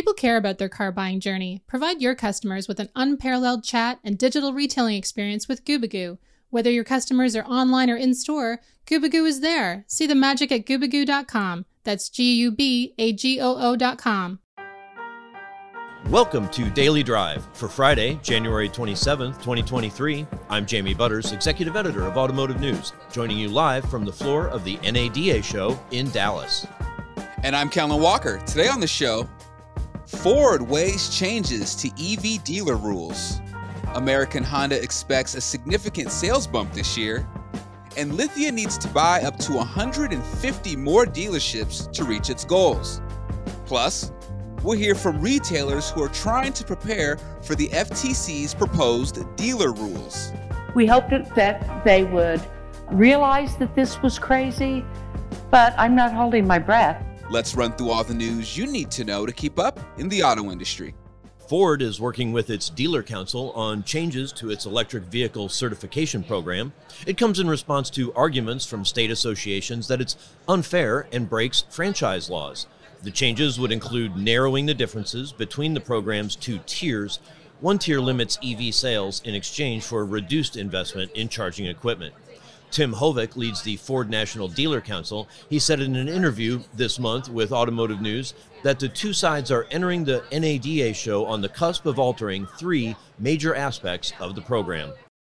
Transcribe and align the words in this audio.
People 0.00 0.14
care 0.14 0.38
about 0.38 0.56
their 0.56 0.70
car 0.70 0.90
buying 0.90 1.20
journey. 1.20 1.62
Provide 1.66 2.00
your 2.00 2.14
customers 2.14 2.66
with 2.66 2.80
an 2.80 2.88
unparalleled 2.96 3.62
chat 3.62 3.98
and 4.02 4.16
digital 4.16 4.54
retailing 4.54 4.96
experience 4.96 5.46
with 5.46 5.66
Gubagoo. 5.66 6.16
Whether 6.48 6.70
your 6.70 6.84
customers 6.84 7.36
are 7.36 7.44
online 7.44 7.90
or 7.90 7.96
in 7.96 8.14
store, 8.14 8.62
Gubagoo 8.86 9.26
is 9.26 9.40
there. 9.40 9.84
See 9.88 10.06
the 10.06 10.14
magic 10.14 10.50
at 10.52 10.64
gubagoo.com. 10.64 11.66
That's 11.84 12.08
G 12.08 12.32
U 12.36 12.50
B 12.50 12.94
A 12.96 13.12
G 13.12 13.42
O 13.42 13.54
O.com. 13.58 14.38
Welcome 16.06 16.48
to 16.48 16.70
Daily 16.70 17.02
Drive 17.02 17.46
for 17.52 17.68
Friday, 17.68 18.18
January 18.22 18.70
27th, 18.70 19.34
2023. 19.34 20.26
I'm 20.48 20.64
Jamie 20.64 20.94
Butters, 20.94 21.32
Executive 21.32 21.76
Editor 21.76 22.06
of 22.06 22.16
Automotive 22.16 22.58
News, 22.58 22.94
joining 23.12 23.36
you 23.36 23.50
live 23.50 23.84
from 23.90 24.06
the 24.06 24.12
floor 24.12 24.48
of 24.48 24.64
the 24.64 24.78
NADA 24.78 25.42
show 25.42 25.78
in 25.90 26.08
Dallas. 26.10 26.66
And 27.42 27.54
I'm 27.54 27.68
Kellen 27.68 28.00
Walker. 28.00 28.38
Today 28.46 28.68
on 28.68 28.80
the 28.80 28.86
show, 28.86 29.28
Ford 30.10 30.60
weighs 30.60 31.08
changes 31.08 31.74
to 31.76 31.88
EV 31.88 32.42
dealer 32.42 32.74
rules. 32.74 33.40
American 33.94 34.42
Honda 34.42 34.82
expects 34.82 35.36
a 35.36 35.40
significant 35.40 36.10
sales 36.10 36.48
bump 36.48 36.72
this 36.72 36.98
year. 36.98 37.26
And 37.96 38.14
Lithia 38.16 38.50
needs 38.50 38.76
to 38.78 38.88
buy 38.88 39.22
up 39.22 39.38
to 39.38 39.52
150 39.52 40.76
more 40.76 41.06
dealerships 41.06 41.90
to 41.92 42.04
reach 42.04 42.28
its 42.28 42.44
goals. 42.44 43.00
Plus, 43.66 44.10
we'll 44.64 44.76
hear 44.76 44.96
from 44.96 45.20
retailers 45.20 45.90
who 45.90 46.02
are 46.02 46.08
trying 46.08 46.52
to 46.54 46.64
prepare 46.64 47.16
for 47.42 47.54
the 47.54 47.68
FTC's 47.68 48.52
proposed 48.52 49.24
dealer 49.36 49.72
rules. 49.72 50.32
We 50.74 50.86
hoped 50.86 51.10
that 51.36 51.84
they 51.84 52.02
would 52.02 52.42
realize 52.90 53.56
that 53.58 53.76
this 53.76 54.02
was 54.02 54.18
crazy, 54.18 54.84
but 55.52 55.72
I'm 55.78 55.94
not 55.94 56.12
holding 56.12 56.48
my 56.48 56.58
breath. 56.58 57.06
Let's 57.30 57.54
run 57.54 57.70
through 57.74 57.90
all 57.90 58.02
the 58.02 58.12
news 58.12 58.58
you 58.58 58.66
need 58.66 58.90
to 58.90 59.04
know 59.04 59.24
to 59.24 59.30
keep 59.30 59.60
up 59.60 59.78
in 59.98 60.08
the 60.08 60.20
auto 60.20 60.50
industry. 60.50 60.96
Ford 61.48 61.80
is 61.80 62.00
working 62.00 62.32
with 62.32 62.50
its 62.50 62.68
dealer 62.68 63.04
council 63.04 63.52
on 63.52 63.84
changes 63.84 64.32
to 64.32 64.50
its 64.50 64.66
electric 64.66 65.04
vehicle 65.04 65.48
certification 65.48 66.24
program. 66.24 66.72
It 67.06 67.16
comes 67.16 67.38
in 67.38 67.46
response 67.46 67.88
to 67.90 68.12
arguments 68.14 68.66
from 68.66 68.84
state 68.84 69.12
associations 69.12 69.86
that 69.86 70.00
it's 70.00 70.16
unfair 70.48 71.06
and 71.12 71.30
breaks 71.30 71.66
franchise 71.70 72.28
laws. 72.28 72.66
The 73.04 73.12
changes 73.12 73.60
would 73.60 73.70
include 73.70 74.16
narrowing 74.16 74.66
the 74.66 74.74
differences 74.74 75.30
between 75.30 75.72
the 75.72 75.80
program's 75.80 76.34
two 76.34 76.58
tiers. 76.66 77.20
One 77.60 77.78
tier 77.78 78.00
limits 78.00 78.40
EV 78.44 78.74
sales 78.74 79.22
in 79.24 79.36
exchange 79.36 79.84
for 79.84 80.04
reduced 80.04 80.56
investment 80.56 81.12
in 81.12 81.28
charging 81.28 81.66
equipment. 81.66 82.12
Tim 82.70 82.92
Hovik 82.92 83.36
leads 83.36 83.62
the 83.62 83.76
Ford 83.76 84.08
National 84.08 84.48
Dealer 84.48 84.80
Council. 84.80 85.28
He 85.48 85.58
said 85.58 85.80
in 85.80 85.96
an 85.96 86.08
interview 86.08 86.60
this 86.74 86.98
month 86.98 87.28
with 87.28 87.52
Automotive 87.52 88.00
News 88.00 88.34
that 88.62 88.78
the 88.78 88.88
two 88.88 89.12
sides 89.12 89.50
are 89.50 89.66
entering 89.70 90.04
the 90.04 90.22
NADA 90.32 90.94
show 90.94 91.26
on 91.26 91.40
the 91.40 91.48
cusp 91.48 91.86
of 91.86 91.98
altering 91.98 92.46
three 92.58 92.94
major 93.18 93.54
aspects 93.54 94.12
of 94.20 94.34
the 94.34 94.42
program. 94.42 94.92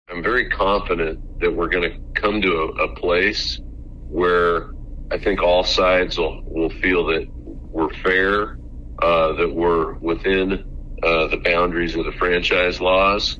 I'm 0.09 0.23
very 0.23 0.50
confident 0.50 1.39
that 1.39 1.53
we're 1.53 1.69
going 1.69 1.92
to 1.92 2.22
come 2.22 2.42
to 2.42 2.52
a, 2.53 2.67
a 2.83 2.95
place 2.95 3.59
where 4.08 4.70
I 5.11 5.17
think 5.17 5.42
all 5.42 5.64
sides 5.64 6.17
will, 6.17 6.44
will 6.45 6.70
feel 6.70 7.05
that 7.08 7.27
we're 7.31 7.94
fair, 7.95 8.58
uh, 9.02 9.33
that 9.33 9.53
we're 9.53 9.94
within 9.95 10.64
uh, 11.03 11.27
the 11.27 11.42
boundaries 11.44 11.95
of 11.95 12.05
the 12.05 12.11
franchise 12.14 12.80
laws 12.80 13.39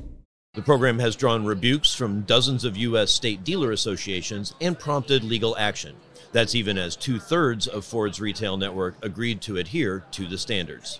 the 0.56 0.62
program 0.62 0.98
has 0.98 1.14
drawn 1.14 1.44
rebukes 1.44 1.94
from 1.94 2.22
dozens 2.22 2.64
of 2.64 2.78
U.S. 2.78 3.12
state 3.12 3.44
dealer 3.44 3.72
associations 3.72 4.54
and 4.62 4.78
prompted 4.78 5.22
legal 5.22 5.54
action. 5.58 5.94
That's 6.32 6.54
even 6.54 6.78
as 6.78 6.96
two 6.96 7.18
thirds 7.18 7.66
of 7.66 7.84
Ford's 7.84 8.22
retail 8.22 8.56
network 8.56 8.96
agreed 9.02 9.42
to 9.42 9.58
adhere 9.58 10.06
to 10.12 10.26
the 10.26 10.38
standards. 10.38 10.98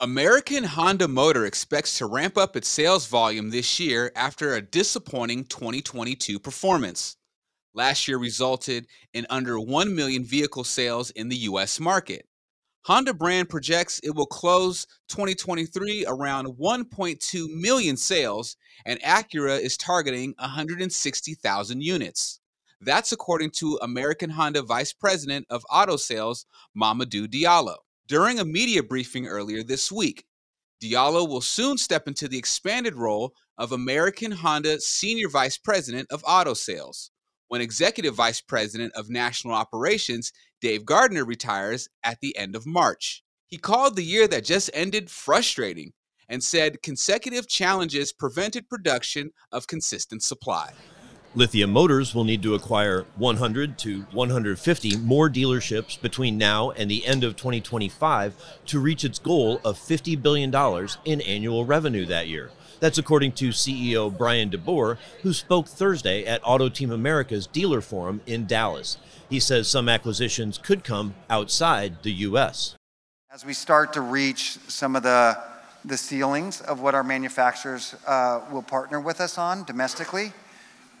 American 0.00 0.64
Honda 0.64 1.08
Motor 1.08 1.44
expects 1.44 1.98
to 1.98 2.06
ramp 2.06 2.38
up 2.38 2.56
its 2.56 2.68
sales 2.68 3.06
volume 3.06 3.50
this 3.50 3.78
year 3.78 4.10
after 4.16 4.54
a 4.54 4.62
disappointing 4.62 5.44
2022 5.44 6.38
performance. 6.38 7.16
Last 7.74 8.08
year 8.08 8.16
resulted 8.16 8.86
in 9.12 9.26
under 9.28 9.60
1 9.60 9.94
million 9.94 10.24
vehicle 10.24 10.64
sales 10.64 11.10
in 11.10 11.28
the 11.28 11.36
U.S. 11.36 11.78
market. 11.78 12.27
Honda 12.88 13.12
brand 13.12 13.50
projects 13.50 14.00
it 14.02 14.14
will 14.14 14.24
close 14.24 14.86
2023 15.10 16.06
around 16.08 16.46
1.2 16.46 17.60
million 17.60 17.98
sales, 17.98 18.56
and 18.86 18.98
Acura 19.02 19.60
is 19.60 19.76
targeting 19.76 20.34
160,000 20.38 21.82
units. 21.82 22.40
That's 22.80 23.12
according 23.12 23.50
to 23.56 23.78
American 23.82 24.30
Honda 24.30 24.62
Vice 24.62 24.94
President 24.94 25.44
of 25.50 25.66
Auto 25.70 25.98
Sales, 25.98 26.46
Mamadou 26.74 27.26
Diallo. 27.26 27.76
During 28.06 28.40
a 28.40 28.44
media 28.46 28.82
briefing 28.82 29.26
earlier 29.26 29.62
this 29.62 29.92
week, 29.92 30.24
Diallo 30.82 31.28
will 31.28 31.42
soon 31.42 31.76
step 31.76 32.08
into 32.08 32.26
the 32.26 32.38
expanded 32.38 32.94
role 32.94 33.34
of 33.58 33.72
American 33.72 34.32
Honda 34.32 34.80
Senior 34.80 35.28
Vice 35.28 35.58
President 35.58 36.10
of 36.10 36.24
Auto 36.26 36.54
Sales 36.54 37.10
when 37.48 37.60
Executive 37.60 38.14
Vice 38.14 38.40
President 38.40 38.92
of 38.94 39.10
National 39.10 39.54
Operations 39.54 40.32
Dave 40.60 40.84
Gardner 40.84 41.24
retires 41.24 41.88
at 42.04 42.20
the 42.20 42.36
end 42.36 42.54
of 42.54 42.66
March. 42.66 43.22
He 43.46 43.56
called 43.56 43.96
the 43.96 44.04
year 44.04 44.28
that 44.28 44.44
just 44.44 44.70
ended 44.74 45.10
frustrating 45.10 45.92
and 46.28 46.42
said 46.42 46.82
consecutive 46.82 47.48
challenges 47.48 48.12
prevented 48.12 48.68
production 48.68 49.30
of 49.50 49.66
consistent 49.66 50.22
supply. 50.22 50.72
Lithia 51.34 51.66
Motors 51.66 52.14
will 52.14 52.24
need 52.24 52.42
to 52.42 52.54
acquire 52.54 53.04
100 53.16 53.78
to 53.78 54.00
150 54.12 54.96
more 54.96 55.28
dealerships 55.28 56.00
between 56.00 56.38
now 56.38 56.70
and 56.72 56.90
the 56.90 57.04
end 57.06 57.22
of 57.22 57.36
2025 57.36 58.34
to 58.66 58.80
reach 58.80 59.04
its 59.04 59.18
goal 59.18 59.60
of 59.64 59.78
$50 59.78 60.20
billion 60.20 60.52
in 61.04 61.20
annual 61.20 61.64
revenue 61.64 62.06
that 62.06 62.28
year. 62.28 62.50
That's 62.80 62.98
according 62.98 63.32
to 63.32 63.48
CEO 63.48 64.16
Bryan 64.16 64.50
DeBoer, 64.50 64.98
who 65.22 65.32
spoke 65.32 65.66
Thursday 65.66 66.24
at 66.24 66.40
Auto 66.44 66.68
Team 66.68 66.92
America's 66.92 67.46
dealer 67.46 67.80
forum 67.80 68.20
in 68.26 68.46
Dallas. 68.46 68.98
He 69.28 69.40
says 69.40 69.68
some 69.68 69.88
acquisitions 69.88 70.58
could 70.58 70.84
come 70.84 71.14
outside 71.28 72.02
the 72.02 72.12
U.S. 72.12 72.76
As 73.32 73.44
we 73.44 73.52
start 73.52 73.92
to 73.94 74.00
reach 74.00 74.58
some 74.68 74.94
of 74.94 75.02
the, 75.02 75.36
the 75.84 75.96
ceilings 75.96 76.60
of 76.60 76.80
what 76.80 76.94
our 76.94 77.04
manufacturers 77.04 77.96
uh, 78.06 78.40
will 78.52 78.62
partner 78.62 79.00
with 79.00 79.20
us 79.20 79.38
on 79.38 79.64
domestically, 79.64 80.32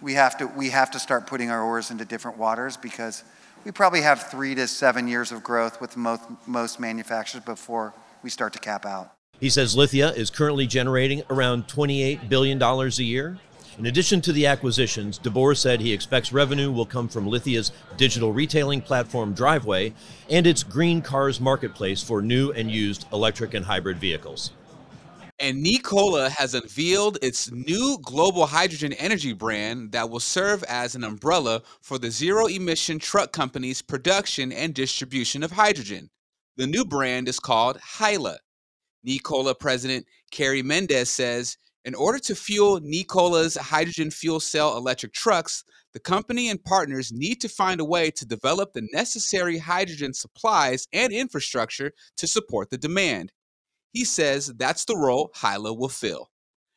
we 0.00 0.14
have, 0.14 0.36
to, 0.38 0.46
we 0.46 0.70
have 0.70 0.90
to 0.92 0.98
start 0.98 1.26
putting 1.26 1.50
our 1.50 1.62
oars 1.62 1.90
into 1.90 2.04
different 2.04 2.38
waters 2.38 2.76
because 2.76 3.24
we 3.64 3.70
probably 3.70 4.02
have 4.02 4.30
three 4.30 4.54
to 4.54 4.66
seven 4.66 5.08
years 5.08 5.32
of 5.32 5.42
growth 5.42 5.80
with 5.80 5.96
most, 5.96 6.22
most 6.46 6.80
manufacturers 6.80 7.44
before 7.44 7.94
we 8.22 8.30
start 8.30 8.52
to 8.52 8.58
cap 8.58 8.84
out. 8.84 9.12
He 9.40 9.50
says 9.50 9.76
Lithia 9.76 10.12
is 10.12 10.30
currently 10.30 10.66
generating 10.66 11.22
around 11.30 11.68
$28 11.68 12.28
billion 12.28 12.60
a 12.60 12.88
year. 13.02 13.38
In 13.78 13.86
addition 13.86 14.20
to 14.22 14.32
the 14.32 14.46
acquisitions, 14.46 15.20
DeBoer 15.20 15.56
said 15.56 15.80
he 15.80 15.92
expects 15.92 16.32
revenue 16.32 16.72
will 16.72 16.84
come 16.84 17.06
from 17.06 17.28
Lithia's 17.28 17.70
digital 17.96 18.32
retailing 18.32 18.80
platform 18.80 19.34
Driveway 19.34 19.94
and 20.28 20.44
its 20.44 20.64
Green 20.64 21.00
Cars 21.00 21.40
marketplace 21.40 22.02
for 22.02 22.20
new 22.20 22.50
and 22.50 22.68
used 22.68 23.06
electric 23.12 23.54
and 23.54 23.64
hybrid 23.64 23.98
vehicles. 23.98 24.50
And 25.38 25.62
Nikola 25.62 26.30
has 26.30 26.54
unveiled 26.54 27.18
its 27.22 27.52
new 27.52 27.98
global 28.02 28.46
hydrogen 28.46 28.92
energy 28.94 29.32
brand 29.32 29.92
that 29.92 30.10
will 30.10 30.18
serve 30.18 30.64
as 30.64 30.96
an 30.96 31.04
umbrella 31.04 31.62
for 31.80 31.96
the 31.96 32.10
zero 32.10 32.46
emission 32.46 32.98
truck 32.98 33.30
company's 33.30 33.80
production 33.80 34.50
and 34.50 34.74
distribution 34.74 35.44
of 35.44 35.52
hydrogen. 35.52 36.10
The 36.56 36.66
new 36.66 36.84
brand 36.84 37.28
is 37.28 37.38
called 37.38 37.78
Hyla 37.80 38.38
Nikola 39.04 39.54
president 39.54 40.06
Carey 40.30 40.62
Mendes 40.62 41.10
says 41.10 41.56
in 41.84 41.94
order 41.94 42.18
to 42.18 42.34
fuel 42.34 42.80
Nikola's 42.82 43.56
hydrogen 43.56 44.10
fuel 44.10 44.40
cell 44.40 44.76
electric 44.76 45.12
trucks, 45.12 45.64
the 45.94 46.00
company 46.00 46.50
and 46.50 46.62
partners 46.62 47.12
need 47.12 47.40
to 47.40 47.48
find 47.48 47.80
a 47.80 47.84
way 47.84 48.10
to 48.10 48.26
develop 48.26 48.72
the 48.72 48.86
necessary 48.92 49.58
hydrogen 49.58 50.12
supplies 50.12 50.86
and 50.92 51.12
infrastructure 51.12 51.92
to 52.18 52.26
support 52.26 52.70
the 52.70 52.78
demand. 52.78 53.32
He 53.92 54.04
says 54.04 54.48
that's 54.48 54.84
the 54.84 54.96
role 54.96 55.30
Hyla 55.34 55.72
will 55.72 55.88
fill. 55.88 56.30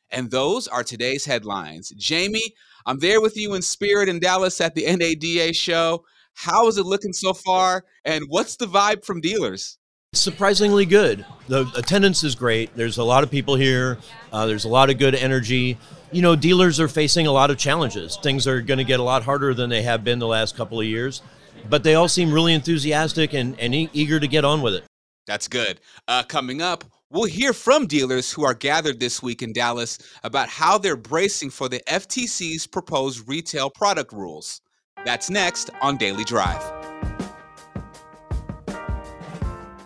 And 0.09 0.31
those 0.31 0.67
are 0.67 0.83
today's 0.83 1.25
headlines. 1.25 1.89
Jamie, 1.97 2.53
I'm 2.85 2.99
there 2.99 3.21
with 3.21 3.35
you 3.35 3.53
in 3.53 3.61
spirit 3.61 4.07
in 4.07 4.19
Dallas 4.19 4.61
at 4.61 4.75
the 4.75 4.85
NADA 4.85 5.53
show. 5.53 6.05
How 6.33 6.67
is 6.67 6.77
it 6.77 6.85
looking 6.85 7.13
so 7.13 7.33
far? 7.33 7.83
And 8.05 8.25
what's 8.27 8.55
the 8.55 8.65
vibe 8.65 9.03
from 9.05 9.21
dealers? 9.21 9.77
Surprisingly 10.13 10.85
good. 10.85 11.25
The 11.47 11.71
attendance 11.77 12.25
is 12.25 12.35
great. 12.35 12.75
There's 12.75 12.97
a 12.97 13.03
lot 13.03 13.23
of 13.23 13.31
people 13.31 13.55
here. 13.55 13.97
Uh, 14.33 14.45
there's 14.45 14.65
a 14.65 14.69
lot 14.69 14.89
of 14.89 14.97
good 14.97 15.15
energy. 15.15 15.77
You 16.11 16.21
know, 16.21 16.35
dealers 16.35 16.81
are 16.81 16.89
facing 16.89 17.27
a 17.27 17.31
lot 17.31 17.49
of 17.49 17.57
challenges. 17.57 18.17
Things 18.21 18.45
are 18.45 18.61
going 18.61 18.79
to 18.79 18.83
get 18.83 18.99
a 18.99 19.03
lot 19.03 19.23
harder 19.23 19.53
than 19.53 19.69
they 19.69 19.83
have 19.83 20.03
been 20.03 20.19
the 20.19 20.27
last 20.27 20.57
couple 20.57 20.81
of 20.81 20.85
years, 20.85 21.21
but 21.69 21.83
they 21.85 21.95
all 21.95 22.09
seem 22.09 22.33
really 22.33 22.53
enthusiastic 22.53 23.33
and, 23.33 23.57
and 23.57 23.73
e- 23.73 23.89
eager 23.93 24.19
to 24.19 24.27
get 24.27 24.43
on 24.43 24.61
with 24.61 24.73
it. 24.73 24.83
That's 25.27 25.47
good. 25.47 25.79
Uh, 26.09 26.23
coming 26.23 26.61
up, 26.61 26.83
we'll 27.09 27.23
hear 27.23 27.53
from 27.53 27.87
dealers 27.87 28.33
who 28.33 28.43
are 28.43 28.53
gathered 28.53 28.99
this 28.99 29.23
week 29.23 29.41
in 29.41 29.53
Dallas 29.53 29.97
about 30.25 30.49
how 30.49 30.77
they're 30.77 30.97
bracing 30.97 31.51
for 31.51 31.69
the 31.69 31.79
FTC's 31.87 32.67
proposed 32.67 33.29
retail 33.29 33.69
product 33.69 34.11
rules. 34.11 34.59
That's 35.05 35.29
next 35.29 35.69
on 35.81 35.95
Daily 35.95 36.25
Drive. 36.25 36.90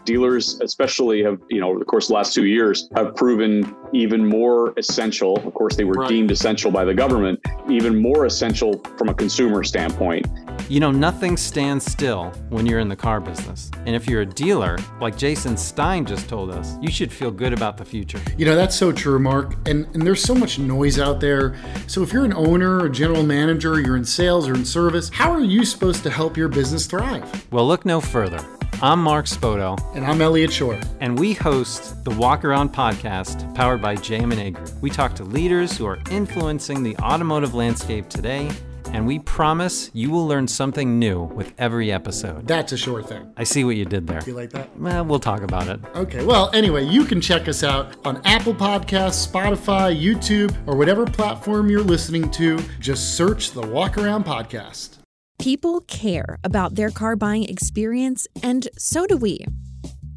Dealers, 0.06 0.60
especially 0.62 1.24
have, 1.24 1.40
you 1.50 1.60
know, 1.60 1.70
over 1.70 1.80
the 1.80 1.86
course 1.86 2.06
of 2.06 2.10
the 2.10 2.14
last 2.14 2.34
two 2.34 2.46
years, 2.46 2.90
have 2.96 3.16
proven 3.16 3.76
even 3.94 4.26
more 4.26 4.74
essential. 4.78 5.38
Of 5.46 5.54
course, 5.54 5.76
they 5.76 5.84
were 5.84 5.94
right. 5.94 6.10
deemed 6.10 6.32
essential 6.32 6.72
by 6.72 6.86
the 6.86 6.94
government, 6.94 7.40
even 7.70 8.02
more 8.02 8.26
essential 8.26 8.82
from 8.98 9.10
a 9.10 9.14
consumer 9.14 9.64
standpoint. 9.64 10.28
You 10.70 10.80
know, 10.80 10.92
nothing 10.92 11.38
stands 11.38 11.86
still 11.86 12.32
when 12.50 12.66
you're 12.66 12.80
in 12.80 12.88
the 12.88 12.96
car 12.96 13.20
business. 13.20 13.70
And 13.86 13.96
if 13.96 14.08
you're 14.08 14.22
a 14.22 14.26
dealer, 14.26 14.78
like 15.00 15.18
Jason 15.18 15.58
Stein 15.58 16.06
just 16.06 16.28
told 16.28 16.50
us, 16.50 16.76
you 16.82 16.90
should 16.90 17.12
feel 17.12 17.30
good 17.30 17.54
about 17.54 17.78
the 17.78 17.86
future. 17.86 18.20
You 18.38 18.46
know, 18.46 18.56
that's 18.56 18.76
so 18.76 18.92
true, 18.92 19.20
Mark. 19.20 19.56
And, 19.68 19.86
and 19.94 20.06
there's 20.08 20.24
so 20.24 20.34
much 20.34 20.58
noise 20.58 20.98
out 21.00 21.20
there. 21.20 21.56
So 21.88 22.02
if 22.02 22.14
you're 22.14 22.26
an 22.26 22.34
owner, 22.34 22.86
a 22.86 22.90
general 22.90 23.24
manager, 23.24 23.80
you're 23.80 23.98
in 23.98 24.06
sales 24.06 24.48
or 24.48 24.56
in 24.56 24.66
service, 24.66 25.10
how 25.10 25.32
are 25.32 25.44
you 25.44 25.66
supposed 25.66 26.04
to 26.04 26.10
help 26.10 26.38
your 26.38 26.48
business 26.48 26.86
thrive? 26.86 27.52
Well, 27.52 27.68
look 27.68 27.86
no 27.86 28.02
further. 28.02 28.44
I'm 28.82 29.02
Mark 29.02 29.26
Spoto. 29.26 29.80
And 29.96 30.06
I'm 30.06 30.22
Elliot 30.22 30.52
Shore. 30.52 30.80
And 31.00 31.18
we 31.18 31.34
host 31.34 32.04
the 32.04 32.12
Walk 32.12 32.44
Around 32.44 32.74
podcast 32.74 33.56
powered 33.56 33.82
by 33.82 33.96
JM&A 33.96 34.52
Group. 34.52 34.70
We 34.82 34.90
talk 34.90 35.16
to 35.16 35.24
leaders 35.24 35.78
who 35.78 35.86
are 35.86 36.00
influencing 36.12 36.84
the 36.84 36.98
automotive 36.98 37.54
landscape 37.54 38.10
today 38.10 38.50
and 38.92 39.06
we 39.08 39.20
promise 39.20 39.90
you 39.94 40.10
will 40.10 40.28
learn 40.28 40.48
something 40.48 41.00
new 41.00 41.24
with 41.24 41.54
every 41.58 41.92
episode. 41.92 42.48
That's 42.48 42.72
a 42.72 42.78
sure 42.78 43.02
thing. 43.02 43.32
I 43.36 43.44
see 43.44 43.64
what 43.64 43.76
you 43.76 43.86
did 43.86 44.08
there. 44.08 44.22
You 44.26 44.34
like 44.34 44.52
that? 44.52 44.78
Well, 44.80 45.04
we'll 45.06 45.20
talk 45.20 45.42
about 45.42 45.68
it. 45.68 45.80
Okay. 45.96 46.24
Well, 46.24 46.50
anyway, 46.54 46.86
you 46.86 47.06
can 47.06 47.20
check 47.20 47.48
us 47.48 47.64
out 47.64 47.96
on 48.06 48.22
Apple 48.26 48.54
Podcasts, 48.54 49.28
Spotify, 49.28 50.00
YouTube, 50.00 50.56
or 50.68 50.76
whatever 50.76 51.06
platform 51.06 51.70
you're 51.70 51.82
listening 51.82 52.30
to. 52.32 52.60
Just 52.80 53.16
search 53.16 53.52
the 53.52 53.62
Walk 53.62 53.98
Around 53.98 54.26
Podcast. 54.26 55.00
People 55.40 55.82
care 55.82 56.38
about 56.44 56.76
their 56.76 56.90
car 56.90 57.16
buying 57.16 57.44
experience, 57.44 58.28
and 58.42 58.68
so 58.78 59.06
do 59.06 59.18
we. 59.18 59.40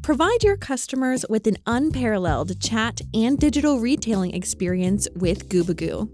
Provide 0.01 0.43
your 0.43 0.57
customers 0.57 1.23
with 1.29 1.45
an 1.45 1.57
unparalleled 1.67 2.59
chat 2.59 3.01
and 3.13 3.37
digital 3.37 3.79
retailing 3.79 4.33
experience 4.33 5.07
with 5.15 5.49
Gubagoo. 5.49 6.09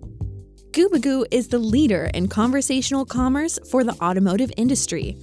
Gubagoo 0.72 1.24
is 1.32 1.48
the 1.48 1.60
leader 1.60 2.10
in 2.14 2.28
conversational 2.28 3.06
commerce 3.06 3.58
for 3.72 3.86
the 3.86 3.96
automotive 4.04 4.52
industry. 4.58 5.16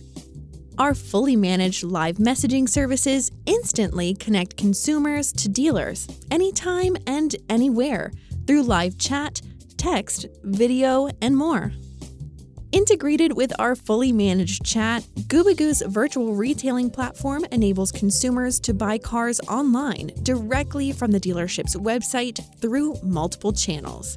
Our 0.78 0.94
fully 0.94 1.36
managed 1.36 1.84
live 1.84 2.16
messaging 2.16 2.66
services 2.66 3.30
instantly 3.44 4.14
connect 4.14 4.56
consumers 4.56 5.32
to 5.34 5.50
dealers 5.50 6.08
anytime 6.30 6.96
and 7.06 7.36
anywhere 7.50 8.10
through 8.46 8.62
live 8.62 8.96
chat, 8.96 9.42
text, 9.76 10.26
video, 10.42 11.10
and 11.20 11.36
more. 11.36 11.72
Integrated 12.72 13.34
with 13.36 13.52
our 13.58 13.76
fully 13.76 14.12
managed 14.12 14.64
chat, 14.64 15.02
Gubagoo's 15.26 15.82
virtual 15.82 16.34
retailing 16.34 16.88
platform 16.88 17.44
enables 17.52 17.92
consumers 17.92 18.58
to 18.60 18.72
buy 18.72 18.96
cars 18.96 19.40
online 19.40 20.10
directly 20.22 20.90
from 20.90 21.10
the 21.10 21.20
dealership's 21.20 21.76
website 21.76 22.40
through 22.62 22.96
multiple 23.02 23.52
channels. 23.52 24.16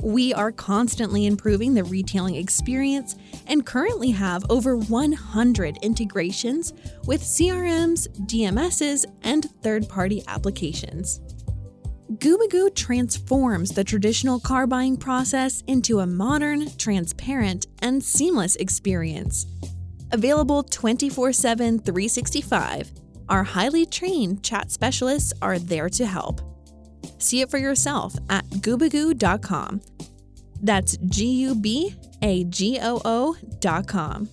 We 0.00 0.32
are 0.32 0.52
constantly 0.52 1.26
improving 1.26 1.74
the 1.74 1.82
retailing 1.82 2.36
experience 2.36 3.16
and 3.48 3.66
currently 3.66 4.12
have 4.12 4.44
over 4.50 4.76
100 4.76 5.78
integrations 5.82 6.74
with 7.06 7.22
CRMs, 7.22 8.06
DMSs, 8.28 9.04
and 9.22 9.50
third 9.62 9.88
party 9.88 10.22
applications. 10.28 11.20
Gubagoo 12.12 12.74
transforms 12.74 13.70
the 13.70 13.82
traditional 13.82 14.38
car 14.38 14.66
buying 14.66 14.94
process 14.98 15.62
into 15.66 16.00
a 16.00 16.06
modern, 16.06 16.70
transparent, 16.76 17.66
and 17.80 18.04
seamless 18.04 18.56
experience. 18.56 19.46
Available 20.12 20.62
24 20.62 21.32
7, 21.32 21.78
365, 21.78 22.92
our 23.30 23.42
highly 23.42 23.86
trained 23.86 24.44
chat 24.44 24.70
specialists 24.70 25.32
are 25.40 25.58
there 25.58 25.88
to 25.88 26.04
help. 26.04 26.42
See 27.16 27.40
it 27.40 27.50
for 27.50 27.56
yourself 27.56 28.14
at 28.28 28.44
gubagoo.com. 28.50 29.80
That's 30.62 30.98
G 30.98 31.26
U 31.26 31.54
B 31.54 31.94
A 32.20 32.44
G 32.44 32.78
O 32.82 33.00
O.com. 33.06 34.28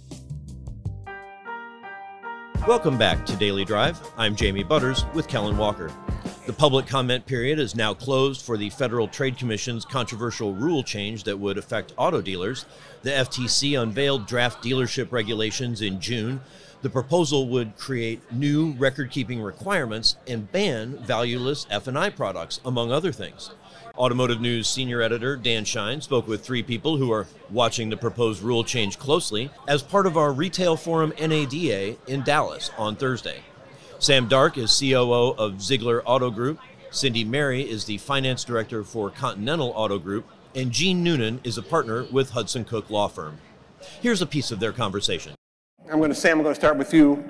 Welcome 2.67 2.97
back 2.97 3.25
to 3.25 3.35
Daily 3.37 3.63
Drive. 3.63 3.97
I'm 4.17 4.35
Jamie 4.35 4.63
Butters 4.63 5.05
with 5.13 5.29
Kellen 5.29 5.57
Walker. 5.57 5.89
The 6.47 6.53
public 6.53 6.87
comment 6.87 7.27
period 7.27 7.59
is 7.59 7.75
now 7.75 7.93
closed 7.93 8.41
for 8.41 8.57
the 8.57 8.71
Federal 8.71 9.07
Trade 9.07 9.37
Commission's 9.37 9.85
controversial 9.85 10.55
rule 10.55 10.81
change 10.81 11.23
that 11.25 11.37
would 11.37 11.59
affect 11.59 11.93
auto 11.97 12.19
dealers. 12.19 12.65
The 13.03 13.11
FTC 13.11 13.79
unveiled 13.79 14.25
draft 14.25 14.63
dealership 14.63 15.11
regulations 15.11 15.83
in 15.83 16.01
June. 16.01 16.41
The 16.81 16.89
proposal 16.89 17.47
would 17.49 17.77
create 17.77 18.31
new 18.31 18.71
record-keeping 18.71 19.39
requirements 19.39 20.15
and 20.27 20.51
ban 20.51 20.97
valueless 21.03 21.67
F&I 21.69 22.09
products, 22.09 22.59
among 22.65 22.91
other 22.91 23.11
things. 23.11 23.51
Automotive 23.95 24.41
News 24.41 24.67
senior 24.67 25.03
editor 25.03 25.35
Dan 25.35 25.63
Shine 25.63 26.01
spoke 26.01 26.27
with 26.27 26.43
three 26.43 26.63
people 26.63 26.97
who 26.97 27.11
are 27.11 27.27
watching 27.51 27.91
the 27.91 27.97
proposed 27.97 28.41
rule 28.41 28.63
change 28.63 28.97
closely 28.97 29.51
as 29.67 29.83
part 29.83 30.07
of 30.07 30.17
our 30.17 30.33
retail 30.33 30.75
forum 30.75 31.13
NADA 31.19 31.97
in 32.07 32.23
Dallas 32.23 32.71
on 32.79 32.95
Thursday. 32.95 33.43
Sam 34.01 34.27
Dark 34.27 34.57
is 34.57 34.79
COO 34.79 35.35
of 35.37 35.61
Ziegler 35.61 36.01
Auto 36.07 36.31
Group. 36.31 36.57
Cindy 36.89 37.23
Mary 37.23 37.61
is 37.61 37.85
the 37.85 37.99
finance 37.99 38.43
director 38.43 38.83
for 38.83 39.11
Continental 39.11 39.71
Auto 39.75 39.99
Group. 39.99 40.25
And 40.55 40.71
Jean 40.71 41.03
Noonan 41.03 41.39
is 41.43 41.59
a 41.59 41.61
partner 41.61 42.07
with 42.11 42.31
Hudson 42.31 42.65
Cook 42.65 42.89
Law 42.89 43.07
Firm. 43.07 43.37
Here's 44.01 44.23
a 44.23 44.25
piece 44.25 44.49
of 44.49 44.59
their 44.59 44.71
conversation. 44.71 45.35
I'm 45.87 45.99
going 45.99 46.09
to, 46.09 46.15
Sam, 46.15 46.39
I'm 46.39 46.43
going 46.43 46.55
to 46.55 46.59
start 46.59 46.79
with 46.79 46.95
you. 46.95 47.29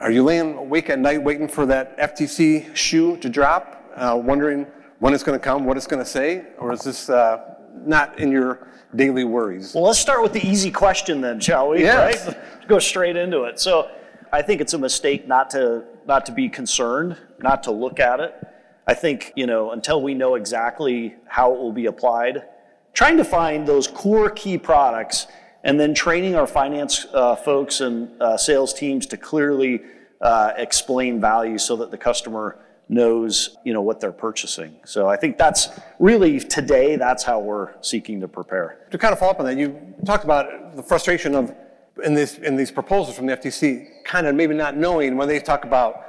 Are 0.00 0.10
you 0.10 0.24
laying 0.24 0.54
awake 0.54 0.88
at 0.88 0.98
night 0.98 1.22
waiting 1.22 1.46
for 1.46 1.66
that 1.66 1.98
FTC 1.98 2.74
shoe 2.74 3.18
to 3.18 3.28
drop, 3.28 3.84
uh, 3.96 4.18
wondering 4.18 4.66
when 5.00 5.12
it's 5.12 5.22
going 5.22 5.38
to 5.38 5.44
come, 5.44 5.66
what 5.66 5.76
it's 5.76 5.86
going 5.86 6.02
to 6.02 6.08
say, 6.08 6.46
or 6.58 6.72
is 6.72 6.80
this 6.84 7.10
uh, 7.10 7.54
not 7.84 8.18
in 8.18 8.32
your 8.32 8.66
daily 8.94 9.24
worries? 9.24 9.74
Well, 9.74 9.84
let's 9.84 9.98
start 9.98 10.22
with 10.22 10.32
the 10.32 10.46
easy 10.48 10.70
question 10.70 11.20
then, 11.20 11.38
shall 11.38 11.68
we? 11.68 11.82
Yes. 11.82 12.28
Right? 12.28 12.66
Go 12.66 12.78
straight 12.78 13.16
into 13.16 13.44
it. 13.44 13.60
So, 13.60 13.90
I 14.32 14.42
think 14.42 14.60
it's 14.60 14.74
a 14.74 14.78
mistake 14.78 15.26
not 15.26 15.50
to 15.50 15.84
not 16.06 16.26
to 16.26 16.32
be 16.32 16.48
concerned, 16.48 17.16
not 17.40 17.62
to 17.64 17.70
look 17.70 18.00
at 18.00 18.20
it. 18.20 18.34
I 18.86 18.94
think 18.94 19.32
you 19.36 19.46
know 19.46 19.72
until 19.72 20.02
we 20.02 20.14
know 20.14 20.34
exactly 20.34 21.14
how 21.26 21.52
it 21.52 21.58
will 21.58 21.72
be 21.72 21.86
applied, 21.86 22.44
trying 22.92 23.16
to 23.16 23.24
find 23.24 23.66
those 23.66 23.86
core 23.86 24.30
key 24.30 24.58
products, 24.58 25.26
and 25.64 25.78
then 25.78 25.94
training 25.94 26.34
our 26.34 26.46
finance 26.46 27.06
uh, 27.12 27.36
folks 27.36 27.80
and 27.80 28.10
uh, 28.20 28.36
sales 28.36 28.72
teams 28.72 29.06
to 29.06 29.16
clearly 29.16 29.82
uh, 30.20 30.52
explain 30.56 31.20
value 31.20 31.58
so 31.58 31.76
that 31.76 31.90
the 31.90 31.98
customer 31.98 32.58
knows 32.88 33.56
you 33.64 33.72
know 33.72 33.82
what 33.82 34.00
they're 34.00 34.12
purchasing. 34.12 34.76
So 34.84 35.08
I 35.08 35.16
think 35.16 35.38
that's 35.38 35.68
really 35.98 36.38
today. 36.40 36.96
That's 36.96 37.22
how 37.22 37.40
we're 37.40 37.74
seeking 37.80 38.20
to 38.20 38.28
prepare. 38.28 38.86
To 38.90 38.98
kind 38.98 39.12
of 39.12 39.18
follow 39.18 39.32
up 39.32 39.40
on 39.40 39.46
that, 39.46 39.56
you 39.56 39.94
talked 40.04 40.24
about 40.24 40.76
the 40.76 40.82
frustration 40.82 41.34
of 41.34 41.54
in, 42.04 42.14
this, 42.14 42.38
in 42.38 42.56
these 42.56 42.70
proposals 42.70 43.16
from 43.16 43.26
the 43.26 43.36
FTC, 43.36 44.04
kind 44.04 44.26
of 44.26 44.34
maybe 44.34 44.54
not 44.54 44.76
knowing 44.76 45.16
when 45.16 45.28
they 45.28 45.40
talk 45.40 45.64
about 45.64 46.02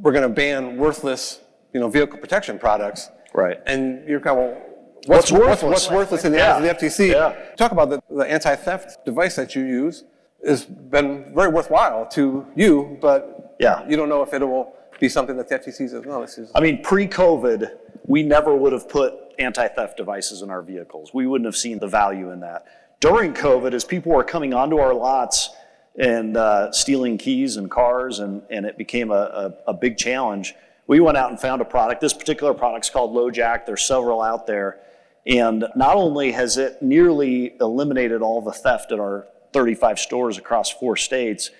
we're 0.00 0.12
going 0.12 0.28
to 0.28 0.34
ban 0.34 0.76
worthless, 0.76 1.40
you 1.72 1.80
know, 1.80 1.88
vehicle 1.88 2.18
protection 2.18 2.58
products. 2.58 3.10
Right. 3.34 3.58
And 3.66 4.08
you're 4.08 4.20
kind 4.20 4.38
of, 4.38 4.44
well, 4.44 4.62
what's, 5.06 5.30
what's 5.30 5.32
worthless? 5.32 5.62
What's, 5.62 5.62
what's 5.62 5.90
worthless 5.90 6.24
in 6.24 6.32
the 6.32 6.38
yeah. 6.38 6.56
eyes 6.56 6.70
of 6.70 6.80
the 6.80 6.86
FTC? 6.86 7.12
Yeah. 7.12 7.54
Talk 7.56 7.72
about 7.72 7.90
the, 7.90 8.02
the 8.10 8.24
anti-theft 8.24 9.04
device 9.04 9.36
that 9.36 9.54
you 9.54 9.64
use 9.64 10.04
has 10.46 10.64
been 10.64 11.32
very 11.34 11.48
worthwhile 11.48 12.06
to 12.08 12.46
you, 12.56 12.98
but 13.00 13.56
yeah. 13.60 13.86
you 13.86 13.96
don't 13.96 14.08
know 14.08 14.22
if 14.22 14.32
it 14.32 14.40
will 14.40 14.74
be 14.98 15.08
something 15.08 15.36
that 15.36 15.48
the 15.48 15.58
FTC 15.58 15.90
says, 15.90 16.04
no, 16.04 16.22
this 16.22 16.38
is. 16.38 16.50
I 16.54 16.60
mean, 16.60 16.82
pre-COVID, 16.82 17.70
we 18.06 18.22
never 18.22 18.54
would 18.54 18.72
have 18.72 18.88
put 18.88 19.14
anti-theft 19.38 19.96
devices 19.96 20.42
in 20.42 20.50
our 20.50 20.62
vehicles. 20.62 21.12
We 21.12 21.26
wouldn't 21.26 21.46
have 21.46 21.56
seen 21.56 21.78
the 21.78 21.88
value 21.88 22.30
in 22.30 22.40
that 22.40 22.64
during 23.00 23.32
COVID, 23.32 23.72
as 23.72 23.84
people 23.84 24.12
were 24.12 24.24
coming 24.24 24.52
onto 24.52 24.78
our 24.78 24.92
lots 24.92 25.50
and 25.98 26.36
uh, 26.36 26.70
stealing 26.70 27.16
keys 27.18 27.56
and 27.56 27.70
cars, 27.70 28.18
and, 28.20 28.42
and 28.50 28.66
it 28.66 28.76
became 28.76 29.10
a, 29.10 29.14
a, 29.14 29.70
a, 29.70 29.74
big 29.74 29.96
challenge, 29.96 30.54
we 30.86 31.00
went 31.00 31.16
out 31.16 31.30
and 31.30 31.40
found 31.40 31.62
a 31.62 31.64
product. 31.64 32.00
This 32.00 32.12
particular 32.12 32.54
product 32.54 32.86
is 32.86 32.90
called 32.90 33.12
LoJack. 33.14 33.64
There's 33.66 33.84
several 33.84 34.22
out 34.22 34.46
there. 34.46 34.80
And 35.26 35.64
not 35.74 35.96
only 35.96 36.32
has 36.32 36.58
it 36.58 36.80
nearly 36.82 37.54
eliminated 37.60 38.22
all 38.22 38.40
the 38.40 38.52
theft 38.52 38.92
at 38.92 39.00
our 39.00 39.26
35 39.52 39.98
stores 39.98 40.38
across 40.38 40.70
four 40.70 40.96
states, 40.96 41.50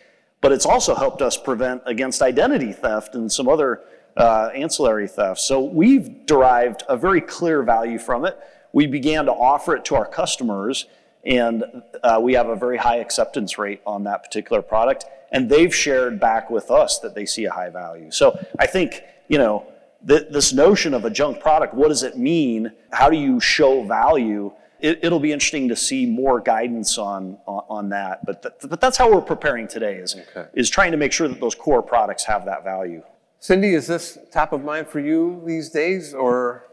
but 0.41 0.53
it's 0.53 0.67
also 0.67 0.95
helped 0.95 1.23
us 1.23 1.37
prevent 1.37 1.83
against 1.87 2.23
identity 2.23 2.73
theft 2.73 3.15
and 3.15 3.31
some 3.31 3.49
other 3.49 3.83
uh, 4.17 4.51
ancillary 4.55 5.09
theft. 5.09 5.41
So 5.41 5.61
we've 5.61 6.27
derived 6.27 6.83
a 6.89 6.97
very 6.97 7.21
clear 7.21 7.63
value 7.63 7.99
from 7.99 8.25
it. 8.25 8.39
We 8.73 8.87
began 8.87 9.27
to 9.27 9.33
offer 9.33 9.75
it 9.77 9.85
to 9.87 9.97
our 9.97 10.07
customers 10.07 10.87
and 11.25 11.65
uh, 12.03 12.19
we 12.23 12.35
have 12.35 12.49
a 12.49 12.57
very 12.57 12.79
high 12.79 12.97
acceptance 12.97 13.59
rate 13.59 13.81
on 13.87 14.05
that 14.05 14.23
particular 14.23 14.63
product. 14.63 15.05
And 15.33 15.49
they've 15.49 15.75
shared 15.75 16.19
back 16.19 16.51
with 16.51 16.71
us 16.71 16.99
that 17.01 17.15
they 17.15 17.25
see 17.27 17.45
a 17.45 17.53
high 17.53 17.71
value. 17.71 18.11
So 18.11 18.39
I 18.59 18.67
think, 18.67 19.03
you 19.29 19.39
know, 19.39 19.67
th- 20.07 20.29
this 20.31 20.53
notion 20.53 20.93
of 20.93 21.05
a 21.05 21.11
junk 21.11 21.41
product, 21.41 21.73
what 21.75 21.89
does 21.89 22.03
it 22.03 22.17
mean? 22.17 22.73
How 22.91 23.11
do 23.11 23.17
you 23.17 23.39
show 23.41 23.85
value? 23.85 24.53
it, 24.83 25.11
will 25.11 25.21
be 25.21 25.33
interesting 25.33 25.69
to 25.69 25.77
see 25.77 26.07
more 26.07 26.41
guidance 26.41 26.99
on 26.99 27.39
on, 27.47 27.65
on 27.69 27.89
that. 27.91 28.25
But 28.25 28.43
th- 28.43 28.55
but 28.69 28.81
that's 28.81 28.97
how 28.97 29.13
we're 29.13 29.21
preparing 29.21 29.69
today 29.69 29.97
is 29.97 30.17
okay. 30.17 30.49
is 30.55 30.71
trying 30.71 30.93
to 30.93 30.97
make 30.97 31.13
sure 31.13 31.29
that 31.29 31.41
those 31.41 31.55
core 31.55 31.83
products 31.83 32.25
have 32.25 32.45
that 32.47 32.65
value. 32.65 33.03
Cindy, 33.39 33.75
is 33.75 33.87
this 33.87 34.19
top 34.31 34.53
of 34.53 34.63
mind 34.63 34.89
for 34.89 35.01
you 35.01 35.43
these 35.47 35.71
days, 35.71 36.13
or 36.13 36.65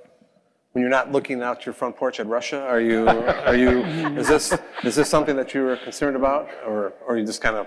when 0.77 0.83
you're 0.83 0.91
not 0.91 1.11
looking 1.11 1.41
out 1.41 1.65
your 1.65 1.73
front 1.73 1.97
porch 1.97 2.19
at 2.19 2.27
Russia, 2.27 2.61
are 2.61 2.79
you 2.79 3.07
are 3.07 3.55
you 3.55 3.83
is 4.15 4.27
this 4.27 4.53
is 4.83 4.93
this 4.93 5.09
something 5.09 5.35
that 5.35 5.51
you 5.51 5.67
are 5.67 5.75
concerned 5.75 6.15
about, 6.15 6.47
or 6.67 6.93
or 7.07 7.17
you 7.17 7.25
just 7.25 7.41
kind 7.41 7.55
of? 7.55 7.65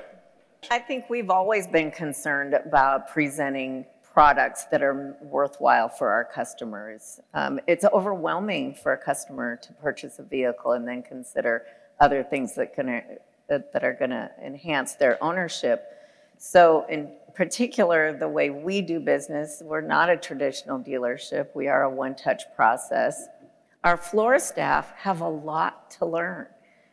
I 0.71 0.79
think 0.79 1.11
we've 1.11 1.29
always 1.29 1.67
been 1.67 1.91
concerned 1.91 2.55
about 2.55 3.09
presenting 3.09 3.85
products 4.15 4.67
that 4.71 4.81
are 4.81 5.17
worthwhile 5.23 5.89
for 5.89 6.09
our 6.09 6.25
customers. 6.25 7.19
Um, 7.35 7.59
it's 7.67 7.85
overwhelming 7.85 8.75
for 8.75 8.93
a 8.93 8.97
customer 8.97 9.57
to 9.57 9.73
purchase 9.73 10.21
a 10.21 10.23
vehicle 10.23 10.71
and 10.71 10.87
then 10.87 11.03
consider 11.03 11.65
other 11.99 12.23
things 12.23 12.55
that, 12.55 12.77
can, 12.77 13.03
that 13.49 13.83
are 13.83 13.95
going 13.95 14.11
to 14.11 14.31
enhance 14.41 14.95
their 14.95 15.21
ownership. 15.21 15.85
So, 16.39 16.87
in 16.89 17.11
particular, 17.35 18.17
the 18.17 18.29
way 18.29 18.51
we 18.51 18.81
do 18.81 19.01
business, 19.01 19.63
we're 19.65 19.81
not 19.81 20.11
a 20.11 20.17
traditional 20.17 20.79
dealership, 20.79 21.49
we 21.55 21.69
are 21.69 21.83
a 21.85 21.91
one 21.91 22.15
touch 22.15 22.43
process. 22.55 23.29
Our 23.85 23.97
floor 23.97 24.39
staff 24.39 24.93
have 24.97 25.21
a 25.21 25.29
lot 25.29 25.91
to 25.93 26.07
learn. 26.07 26.47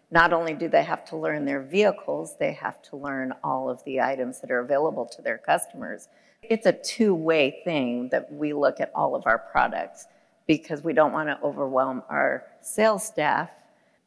Not 0.09 0.31
only 0.31 0.53
do 0.53 0.69
they 0.69 0.83
have 0.83 1.03
to 1.05 1.17
learn 1.17 1.45
their 1.45 1.61
vehicles, 1.61 2.35
they 2.39 2.53
have 2.53 2.81
to 2.83 2.95
learn 2.95 3.33
all 3.43 3.69
of 3.69 3.83
the 3.83 3.99
items 3.99 4.39
that 4.39 4.51
are 4.51 4.59
available 4.59 5.05
to 5.05 5.21
their 5.21 5.37
customers. 5.37 6.07
It's 6.41 6.65
a 6.65 6.71
two 6.71 7.13
way 7.13 7.61
thing 7.65 8.09
that 8.11 8.31
we 8.31 8.53
look 8.53 8.79
at 8.79 8.91
all 8.95 9.15
of 9.15 9.23
our 9.25 9.37
products 9.37 10.07
because 10.47 10.81
we 10.81 10.93
don't 10.93 11.11
want 11.11 11.27
to 11.27 11.37
overwhelm 11.43 12.03
our 12.09 12.45
sales 12.61 13.05
staff. 13.05 13.49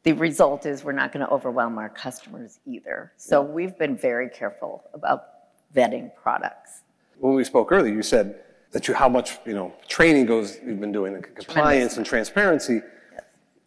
The 0.03 0.13
result 0.13 0.65
is 0.65 0.83
we're 0.83 0.93
not 0.93 1.11
going 1.13 1.23
to 1.23 1.31
overwhelm 1.31 1.77
our 1.77 1.89
customers 1.89 2.59
either. 2.65 3.11
So 3.17 3.43
we've 3.43 3.77
been 3.77 3.95
very 3.95 4.29
careful 4.29 4.83
about 4.95 5.30
vetting 5.75 6.11
products. 6.15 6.81
When 7.19 7.33
we 7.33 7.43
spoke 7.43 7.71
earlier, 7.71 7.93
you 7.93 8.03
said 8.03 8.41
that 8.71 8.87
you 8.87 8.93
how 8.93 9.09
much 9.09 9.37
you 9.45 9.53
know 9.53 9.73
training 9.87 10.25
goes 10.25 10.57
you've 10.65 10.79
been 10.79 10.91
doing 10.91 11.13
the 11.13 11.21
compliance 11.21 11.97
and 11.97 12.05
transparency. 12.05 12.81
Yes. 13.13 13.23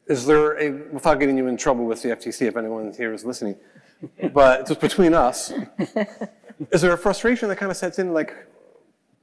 Is 0.07 0.27
there 0.27 0.59
a 0.59 0.71
without 0.93 1.21
getting 1.21 1.39
you 1.39 1.47
in 1.47 1.57
trouble 1.57 1.85
with 1.85 2.03
the 2.03 2.11
FTC 2.11 2.47
if 2.47 2.57
anyone 2.57 2.93
here 2.97 3.13
is 3.13 3.25
listening, 3.25 3.57
but 4.33 4.67
just 4.67 4.81
between 4.81 5.15
us, 5.15 5.53
is 6.73 6.81
there 6.81 6.93
a 6.93 6.99
frustration 6.99 7.49
that 7.49 7.57
kind 7.57 7.71
of 7.71 7.77
sets 7.77 7.99
in 7.99 8.13
like 8.13 8.35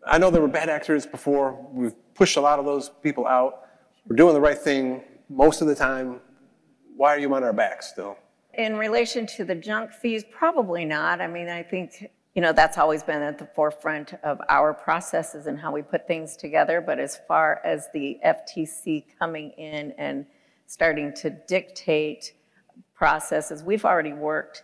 I 0.05 0.17
know 0.17 0.31
there 0.31 0.41
were 0.41 0.47
bad 0.47 0.69
actors 0.69 1.05
before. 1.05 1.57
We've 1.71 1.93
pushed 2.15 2.37
a 2.37 2.41
lot 2.41 2.59
of 2.59 2.65
those 2.65 2.89
people 3.03 3.27
out. 3.27 3.67
We're 4.07 4.15
doing 4.15 4.33
the 4.33 4.41
right 4.41 4.57
thing 4.57 5.03
most 5.29 5.61
of 5.61 5.67
the 5.67 5.75
time. 5.75 6.19
Why 6.95 7.15
are 7.15 7.19
you 7.19 7.33
on 7.33 7.43
our 7.43 7.53
backs 7.53 7.87
still? 7.87 8.17
In 8.55 8.75
relation 8.75 9.25
to 9.37 9.45
the 9.45 9.55
junk 9.55 9.91
fees, 9.91 10.25
probably 10.29 10.85
not. 10.85 11.21
I 11.21 11.27
mean, 11.27 11.49
I 11.49 11.63
think 11.63 12.09
you 12.35 12.41
know 12.41 12.53
that's 12.53 12.77
always 12.77 13.03
been 13.03 13.21
at 13.21 13.37
the 13.37 13.47
forefront 13.55 14.13
of 14.23 14.39
our 14.49 14.73
processes 14.73 15.47
and 15.47 15.59
how 15.59 15.71
we 15.71 15.81
put 15.81 16.07
things 16.07 16.37
together. 16.37 16.81
But 16.81 16.99
as 16.99 17.19
far 17.27 17.61
as 17.65 17.87
the 17.93 18.19
FTC 18.25 19.05
coming 19.19 19.51
in 19.51 19.93
and 19.97 20.25
starting 20.67 21.13
to 21.15 21.29
dictate 21.29 22.33
processes, 22.93 23.63
we've 23.63 23.85
already 23.85 24.13
worked. 24.13 24.63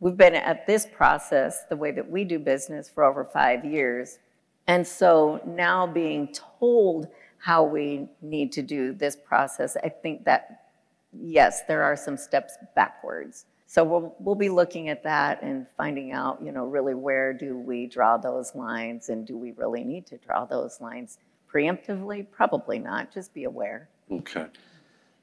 We've 0.00 0.16
been 0.16 0.34
at 0.34 0.66
this 0.66 0.86
process, 0.86 1.64
the 1.70 1.76
way 1.76 1.90
that 1.92 2.10
we 2.10 2.24
do 2.24 2.38
business, 2.38 2.88
for 2.88 3.04
over 3.04 3.24
five 3.24 3.64
years 3.64 4.18
and 4.66 4.86
so 4.86 5.40
now 5.46 5.86
being 5.86 6.34
told 6.58 7.08
how 7.38 7.62
we 7.62 8.08
need 8.20 8.52
to 8.52 8.62
do 8.62 8.92
this 8.92 9.16
process, 9.16 9.76
I 9.82 9.88
think 9.88 10.24
that, 10.24 10.64
yes, 11.12 11.62
there 11.68 11.82
are 11.82 11.96
some 11.96 12.16
steps 12.16 12.54
backwards. 12.74 13.46
So 13.66 13.82
we'll, 13.82 14.14
we'll 14.20 14.36
be 14.36 14.48
looking 14.48 14.88
at 14.88 15.02
that 15.02 15.42
and 15.42 15.66
finding 15.76 16.12
out, 16.12 16.40
you 16.42 16.52
know, 16.52 16.64
really 16.66 16.94
where 16.94 17.32
do 17.32 17.56
we 17.56 17.86
draw 17.86 18.16
those 18.16 18.54
lines 18.54 19.08
and 19.08 19.26
do 19.26 19.36
we 19.36 19.52
really 19.52 19.82
need 19.82 20.06
to 20.06 20.18
draw 20.18 20.44
those 20.44 20.80
lines 20.80 21.18
preemptively? 21.52 22.26
Probably 22.30 22.78
not, 22.78 23.12
just 23.12 23.34
be 23.34 23.44
aware. 23.44 23.88
Okay. 24.10 24.46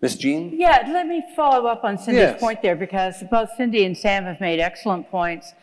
Ms. 0.01 0.17
Jean? 0.17 0.51
Yeah, 0.53 0.83
let 0.91 1.07
me 1.07 1.23
follow 1.33 1.65
up 1.65 1.85
on 1.85 1.97
Cindy's 1.97 2.21
yes. 2.21 2.39
point 2.39 2.61
there 2.61 2.75
because 2.75 3.23
both 3.31 3.49
Cindy 3.55 3.85
and 3.85 3.97
Sam 3.97 4.25
have 4.25 4.41
made 4.41 4.59
excellent 4.59 5.09
points. 5.09 5.53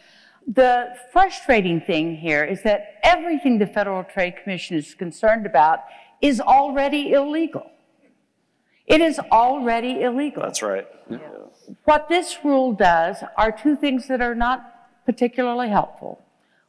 The 0.46 0.96
frustrating 1.12 1.82
thing 1.82 2.16
here 2.16 2.42
is 2.44 2.62
that 2.62 2.98
everything 3.02 3.58
the 3.58 3.66
Federal 3.66 4.02
Trade 4.02 4.36
Commission 4.42 4.78
is 4.78 4.94
concerned 4.94 5.44
about 5.44 5.80
is 6.22 6.40
already 6.40 7.12
illegal. 7.12 7.70
It 8.90 9.00
is 9.00 9.18
already 9.30 10.02
illegal. 10.02 10.42
That's 10.42 10.60
right. 10.62 10.86
Yeah. 11.08 11.18
What 11.84 12.08
this 12.08 12.38
rule 12.42 12.72
does 12.72 13.22
are 13.36 13.52
two 13.52 13.76
things 13.76 14.08
that 14.08 14.20
are 14.20 14.34
not 14.34 14.74
particularly 15.06 15.68
helpful. 15.68 16.20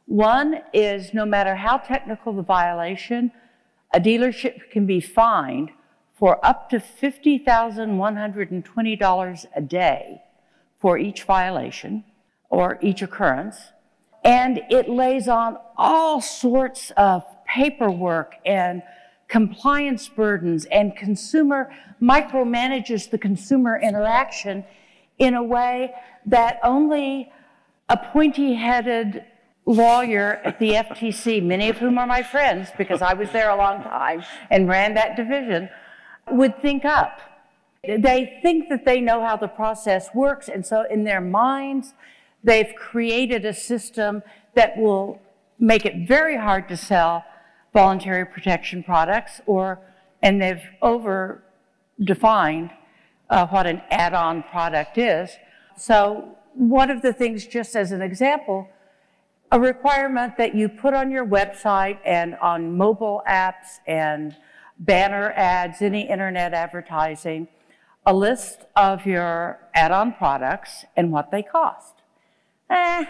One 0.06 0.60
is 0.72 1.12
no 1.12 1.26
matter 1.26 1.56
how 1.56 1.78
technical 1.78 2.32
the 2.32 2.42
violation, 2.42 3.32
a 3.92 3.98
dealership 3.98 4.70
can 4.70 4.86
be 4.86 5.00
fined 5.00 5.72
for 6.14 6.38
up 6.46 6.70
to 6.70 6.78
$50,120 6.78 9.46
a 9.56 9.60
day 9.60 10.22
for 10.80 10.96
each 10.96 11.24
violation 11.24 12.04
or 12.50 12.78
each 12.80 13.02
occurrence. 13.02 13.72
And 14.24 14.60
it 14.70 14.88
lays 14.88 15.26
on 15.26 15.56
all 15.76 16.20
sorts 16.20 16.92
of 16.96 17.24
paperwork 17.46 18.36
and 18.46 18.84
compliance 19.32 20.08
burdens 20.08 20.66
and 20.66 20.94
consumer 20.94 21.72
micromanages 22.02 23.10
the 23.10 23.16
consumer 23.16 23.80
interaction 23.80 24.62
in 25.18 25.34
a 25.34 25.42
way 25.42 25.90
that 26.26 26.60
only 26.62 27.32
a 27.88 27.96
pointy 27.96 28.52
headed 28.54 29.24
lawyer 29.64 30.40
at 30.44 30.58
the 30.58 30.72
FTC, 30.72 31.42
many 31.42 31.68
of 31.70 31.78
whom 31.78 31.96
are 31.96 32.06
my 32.06 32.22
friends 32.22 32.68
because 32.76 33.00
I 33.00 33.14
was 33.14 33.30
there 33.30 33.48
a 33.50 33.56
long 33.56 33.82
time 33.82 34.22
and 34.50 34.68
ran 34.68 34.94
that 34.94 35.16
division, 35.16 35.68
would 36.30 36.60
think 36.60 36.84
up. 36.84 37.20
They 37.82 38.38
think 38.42 38.68
that 38.68 38.84
they 38.84 39.00
know 39.00 39.24
how 39.24 39.36
the 39.36 39.48
process 39.48 40.10
works, 40.14 40.48
and 40.48 40.64
so 40.64 40.84
in 40.90 41.04
their 41.04 41.20
minds, 41.20 41.94
They've 42.44 42.74
created 42.76 43.44
a 43.44 43.54
system 43.54 44.22
that 44.54 44.76
will 44.76 45.20
make 45.58 45.86
it 45.86 46.08
very 46.08 46.36
hard 46.36 46.68
to 46.68 46.76
sell 46.76 47.24
voluntary 47.72 48.26
protection 48.26 48.82
products 48.82 49.40
or 49.46 49.80
and 50.22 50.40
they've 50.40 50.62
over 50.80 51.42
defined 52.02 52.70
uh, 53.30 53.46
what 53.48 53.66
an 53.66 53.82
add-on 53.90 54.42
product 54.44 54.98
is. 54.98 55.30
So 55.76 56.36
one 56.54 56.90
of 56.90 57.02
the 57.02 57.12
things, 57.12 57.46
just 57.46 57.74
as 57.74 57.90
an 57.92 58.02
example, 58.02 58.68
a 59.50 59.58
requirement 59.58 60.36
that 60.36 60.54
you 60.54 60.68
put 60.68 60.94
on 60.94 61.10
your 61.10 61.26
website 61.26 61.98
and 62.04 62.36
on 62.36 62.76
mobile 62.76 63.22
apps 63.28 63.80
and 63.86 64.36
banner 64.78 65.32
ads, 65.32 65.82
any 65.82 66.08
internet 66.08 66.54
advertising, 66.54 67.48
a 68.06 68.14
list 68.14 68.60
of 68.76 69.06
your 69.06 69.58
add-on 69.74 70.12
products 70.12 70.84
and 70.96 71.10
what 71.10 71.30
they 71.30 71.42
cost 71.42 72.02
eh, 72.72 73.04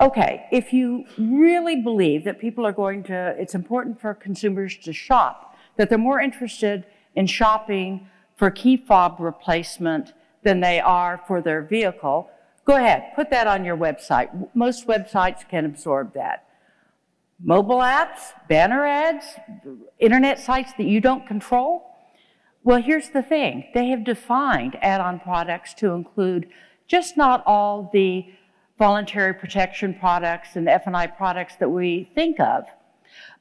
okay, 0.00 0.46
if 0.52 0.72
you 0.72 1.04
really 1.18 1.76
believe 1.76 2.24
that 2.24 2.38
people 2.38 2.64
are 2.64 2.72
going 2.72 3.02
to, 3.04 3.34
it's 3.38 3.54
important 3.54 4.00
for 4.00 4.14
consumers 4.14 4.76
to 4.78 4.92
shop, 4.92 5.56
that 5.76 5.88
they're 5.88 5.98
more 5.98 6.20
interested 6.20 6.86
in 7.14 7.26
shopping 7.26 8.08
for 8.36 8.50
key 8.50 8.76
fob 8.76 9.18
replacement 9.18 10.12
than 10.44 10.60
they 10.60 10.78
are 10.78 11.22
for 11.26 11.42
their 11.42 11.62
vehicle, 11.62 12.30
go 12.64 12.76
ahead, 12.76 13.10
put 13.16 13.30
that 13.30 13.46
on 13.46 13.64
your 13.64 13.76
website. 13.76 14.28
Most 14.54 14.86
websites 14.86 15.48
can 15.48 15.64
absorb 15.64 16.14
that. 16.14 16.44
Mobile 17.42 17.78
apps, 17.78 18.32
banner 18.48 18.84
ads, 18.84 19.24
internet 19.98 20.38
sites 20.38 20.72
that 20.78 20.86
you 20.86 21.00
don't 21.00 21.26
control. 21.26 21.84
Well, 22.64 22.82
here's 22.82 23.10
the 23.10 23.22
thing 23.22 23.66
they 23.74 23.88
have 23.88 24.04
defined 24.04 24.76
add 24.82 25.00
on 25.00 25.20
products 25.20 25.74
to 25.74 25.90
include 25.92 26.48
just 26.86 27.16
not 27.16 27.42
all 27.46 27.90
the 27.92 28.26
voluntary 28.78 29.34
protection 29.34 29.92
products 29.92 30.54
and 30.54 30.68
F&I 30.68 31.08
products 31.08 31.56
that 31.56 31.68
we 31.68 32.10
think 32.14 32.38
of. 32.40 32.64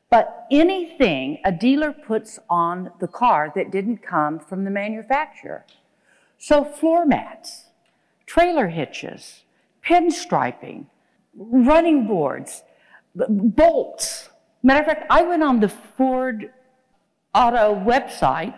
But 0.09 0.45
anything 0.51 1.39
a 1.45 1.51
dealer 1.51 1.91
puts 1.91 2.39
on 2.49 2.91
the 2.99 3.07
car 3.07 3.51
that 3.55 3.71
didn't 3.71 3.97
come 3.97 4.39
from 4.39 4.63
the 4.63 4.71
manufacturer. 4.71 5.65
So 6.37 6.63
floor 6.63 7.05
mats, 7.05 7.65
trailer 8.25 8.67
hitches, 8.67 9.43
pinstriping, 9.85 10.85
running 11.35 12.07
boards, 12.07 12.63
bolts. 13.15 14.29
Matter 14.63 14.79
of 14.81 14.85
fact, 14.85 15.05
I 15.09 15.23
went 15.23 15.43
on 15.43 15.59
the 15.59 15.69
Ford 15.69 16.51
Auto 17.33 17.75
website 17.75 18.57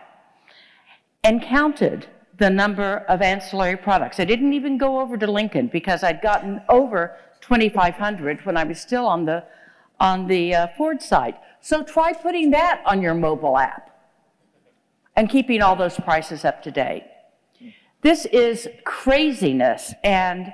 and 1.23 1.41
counted 1.41 2.07
the 2.39 2.49
number 2.49 3.05
of 3.09 3.21
ancillary 3.21 3.77
products. 3.77 4.19
I 4.19 4.25
didn't 4.25 4.53
even 4.53 4.77
go 4.77 4.99
over 4.99 5.17
to 5.17 5.29
Lincoln 5.29 5.67
because 5.67 6.03
I'd 6.03 6.21
gotten 6.21 6.61
over 6.69 7.17
2,500 7.41 8.45
when 8.45 8.57
I 8.57 8.63
was 8.63 8.79
still 8.79 9.05
on 9.05 9.25
the, 9.25 9.43
on 9.99 10.27
the 10.27 10.55
uh, 10.55 10.67
Ford 10.77 11.01
site. 11.01 11.35
So 11.61 11.83
try 11.83 12.13
putting 12.13 12.51
that 12.51 12.81
on 12.85 13.01
your 13.01 13.13
mobile 13.13 13.57
app 13.57 13.89
and 15.15 15.29
keeping 15.29 15.61
all 15.61 15.75
those 15.75 15.99
prices 15.99 16.45
up 16.45 16.63
to 16.63 16.71
date. 16.71 17.03
This 18.01 18.25
is 18.27 18.69
craziness. 18.85 19.93
And, 20.03 20.53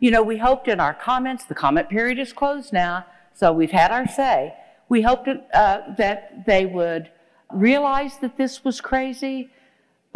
you 0.00 0.10
know, 0.10 0.22
we 0.22 0.38
hoped 0.38 0.68
in 0.68 0.80
our 0.80 0.94
comments, 0.94 1.44
the 1.44 1.54
comment 1.54 1.90
period 1.90 2.18
is 2.18 2.32
closed 2.32 2.72
now, 2.72 3.04
so 3.34 3.52
we've 3.52 3.70
had 3.70 3.90
our 3.90 4.08
say. 4.08 4.54
We 4.88 5.02
hoped 5.02 5.28
uh, 5.28 5.80
that 5.98 6.46
they 6.46 6.64
would 6.64 7.10
realize 7.52 8.16
that 8.18 8.38
this 8.38 8.64
was 8.64 8.80
crazy, 8.80 9.50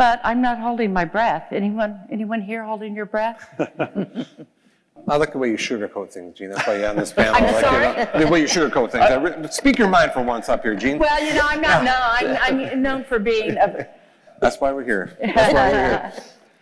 but 0.01 0.19
I'm 0.25 0.41
not 0.41 0.59
holding 0.59 0.95
my 0.95 1.05
breath. 1.05 1.53
Anyone, 1.53 2.01
anyone 2.11 2.41
here 2.41 2.65
holding 2.65 2.95
your 2.95 3.05
breath? 3.05 3.47
I 5.09 5.17
like 5.17 5.33
the 5.33 5.39
way 5.39 5.51
you 5.51 5.59
sugarcoat 5.59 6.11
things, 6.11 6.39
Jean. 6.39 6.49
That's 6.49 6.67
why 6.67 6.79
you're 6.79 6.89
on 6.89 6.97
this 6.97 7.13
panel. 7.19 7.35
I'm 7.35 7.43
like 7.45 7.63
sorry? 7.63 7.87
it. 8.01 8.13
the 8.15 8.27
way 8.27 8.41
you 8.41 8.47
sugarcoat 8.47 8.93
things. 8.93 9.05
I 9.05 9.17
re- 9.17 9.49
Speak 9.51 9.77
your 9.77 9.89
mind 9.89 10.13
for 10.13 10.23
once 10.23 10.49
up 10.49 10.63
here, 10.63 10.75
Jean. 10.75 10.99
Well, 10.99 11.23
you 11.23 11.35
know, 11.35 11.45
I'm 11.45 11.61
not, 11.61 11.85
no, 11.85 11.95
I'm, 11.95 12.39
I'm 12.73 12.81
known 12.81 13.05
for 13.05 13.19
being 13.19 13.59
a, 13.59 13.87
That's 14.41 14.59
why 14.59 14.73
we're 14.73 14.85
here. 14.85 15.19
That's 15.21 15.53
why 15.53 15.71
we're 15.71 16.01
here. 16.01 16.13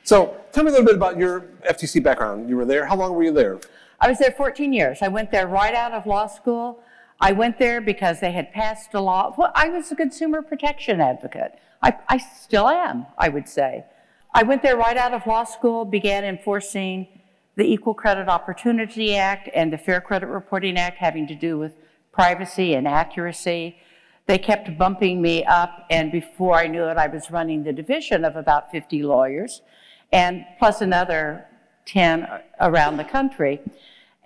So, 0.02 0.36
tell 0.50 0.64
me 0.64 0.70
a 0.70 0.72
little 0.72 0.86
bit 0.86 0.96
about 0.96 1.16
your 1.16 1.42
FTC 1.70 2.02
background. 2.02 2.48
You 2.48 2.56
were 2.56 2.64
there. 2.64 2.86
How 2.86 2.96
long 2.96 3.14
were 3.14 3.22
you 3.22 3.32
there? 3.32 3.60
I 4.00 4.08
was 4.08 4.18
there 4.18 4.32
14 4.32 4.72
years. 4.72 4.98
I 5.00 5.06
went 5.06 5.30
there 5.30 5.46
right 5.46 5.76
out 5.76 5.92
of 5.92 6.06
law 6.06 6.26
school. 6.26 6.82
I 7.20 7.30
went 7.30 7.56
there 7.60 7.80
because 7.80 8.18
they 8.18 8.32
had 8.32 8.52
passed 8.52 8.94
a 8.94 9.00
law. 9.00 9.32
Well, 9.38 9.52
I 9.54 9.68
was 9.68 9.92
a 9.92 9.94
consumer 9.94 10.42
protection 10.42 11.00
advocate. 11.00 11.52
I, 11.82 11.94
I 12.08 12.18
still 12.18 12.68
am, 12.68 13.06
I 13.16 13.28
would 13.28 13.48
say. 13.48 13.84
I 14.34 14.42
went 14.42 14.62
there 14.62 14.76
right 14.76 14.96
out 14.96 15.14
of 15.14 15.26
law 15.26 15.44
school, 15.44 15.84
began 15.84 16.24
enforcing 16.24 17.06
the 17.56 17.64
Equal 17.64 17.94
Credit 17.94 18.28
Opportunity 18.28 19.16
Act 19.16 19.48
and 19.54 19.72
the 19.72 19.78
Fair 19.78 20.00
Credit 20.00 20.26
Reporting 20.26 20.76
Act 20.76 20.98
having 20.98 21.26
to 21.28 21.34
do 21.34 21.58
with 21.58 21.72
privacy 22.12 22.74
and 22.74 22.86
accuracy. 22.86 23.76
They 24.26 24.38
kept 24.38 24.76
bumping 24.76 25.22
me 25.22 25.44
up, 25.44 25.86
and 25.90 26.12
before 26.12 26.54
I 26.54 26.66
knew 26.66 26.84
it, 26.84 26.96
I 26.98 27.06
was 27.06 27.30
running 27.30 27.64
the 27.64 27.72
division 27.72 28.24
of 28.24 28.36
about 28.36 28.70
50 28.70 29.02
lawyers, 29.02 29.62
and 30.12 30.44
plus 30.58 30.80
another 30.82 31.46
10 31.86 32.28
around 32.60 32.98
the 32.98 33.04
country, 33.04 33.60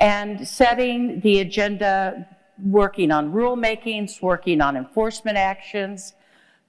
and 0.00 0.46
setting 0.46 1.20
the 1.20 1.38
agenda, 1.40 2.26
working 2.62 3.12
on 3.12 3.32
rulemakings, 3.32 4.20
working 4.20 4.60
on 4.60 4.76
enforcement 4.76 5.36
actions, 5.36 6.14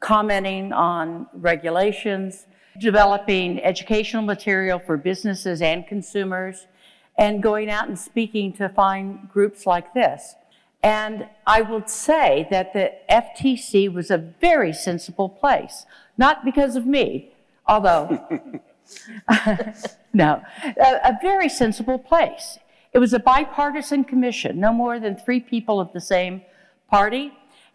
commenting 0.04 0.74
on 0.74 1.26
regulations, 1.34 2.46
developing 2.78 3.64
educational 3.64 4.22
material 4.22 4.78
for 4.78 4.98
businesses 4.98 5.62
and 5.62 5.88
consumers, 5.88 6.68
and 7.18 7.42
going 7.42 7.70
out 7.70 7.88
and 7.88 7.98
speaking 7.98 8.52
to 8.52 8.68
find 8.70 9.30
groups 9.30 9.66
like 9.66 9.94
this. 9.94 10.36
And 10.84 11.30
I 11.48 11.62
would 11.62 11.90
say 11.90 12.48
that 12.52 12.74
the 12.74 12.92
FTC 13.10 13.92
was 13.94 14.12
a 14.12 14.18
very 14.18 14.74
sensible 14.74 15.30
place, 15.30 15.86
not 16.18 16.44
because 16.44 16.76
of 16.76 16.86
me, 16.86 17.34
although, 17.66 18.28
no, 20.14 20.42
a, 20.64 21.00
a 21.06 21.18
very 21.22 21.48
sensible 21.48 21.98
place. 21.98 22.58
It 22.92 23.00
was 23.00 23.14
a 23.14 23.20
bipartisan 23.20 24.04
commission, 24.04 24.60
no 24.60 24.74
more 24.74 25.00
than 25.00 25.16
three 25.16 25.40
people 25.40 25.80
of 25.80 25.94
the 25.94 26.02
same 26.02 26.42
party, 26.90 27.32